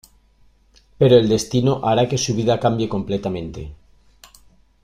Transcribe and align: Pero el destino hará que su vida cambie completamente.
Pero 0.97 1.15
el 1.15 1.29
destino 1.29 1.79
hará 1.83 2.09
que 2.09 2.17
su 2.17 2.33
vida 2.33 2.59
cambie 2.59 2.89
completamente. 2.89 3.71